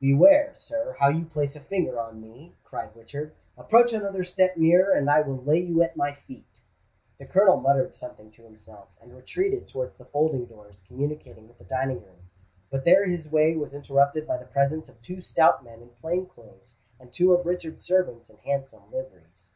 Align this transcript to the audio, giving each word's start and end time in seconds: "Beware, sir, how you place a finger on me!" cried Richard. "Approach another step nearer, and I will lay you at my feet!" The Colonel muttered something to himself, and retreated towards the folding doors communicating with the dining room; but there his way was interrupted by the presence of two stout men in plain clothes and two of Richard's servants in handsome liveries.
"Beware, 0.00 0.54
sir, 0.54 0.96
how 0.98 1.10
you 1.10 1.26
place 1.26 1.54
a 1.54 1.60
finger 1.60 2.00
on 2.00 2.18
me!" 2.18 2.54
cried 2.64 2.96
Richard. 2.96 3.34
"Approach 3.58 3.92
another 3.92 4.24
step 4.24 4.56
nearer, 4.56 4.92
and 4.94 5.10
I 5.10 5.20
will 5.20 5.36
lay 5.44 5.58
you 5.60 5.82
at 5.82 5.98
my 5.98 6.14
feet!" 6.14 6.62
The 7.18 7.26
Colonel 7.26 7.58
muttered 7.60 7.94
something 7.94 8.30
to 8.30 8.42
himself, 8.42 8.88
and 9.02 9.14
retreated 9.14 9.68
towards 9.68 9.98
the 9.98 10.06
folding 10.06 10.46
doors 10.46 10.82
communicating 10.88 11.46
with 11.46 11.58
the 11.58 11.64
dining 11.64 12.02
room; 12.02 12.30
but 12.70 12.86
there 12.86 13.04
his 13.06 13.30
way 13.30 13.54
was 13.54 13.74
interrupted 13.74 14.26
by 14.26 14.38
the 14.38 14.46
presence 14.46 14.88
of 14.88 14.98
two 15.02 15.20
stout 15.20 15.62
men 15.62 15.82
in 15.82 15.90
plain 15.90 16.24
clothes 16.24 16.76
and 16.98 17.12
two 17.12 17.34
of 17.34 17.44
Richard's 17.44 17.84
servants 17.84 18.30
in 18.30 18.38
handsome 18.38 18.90
liveries. 18.90 19.52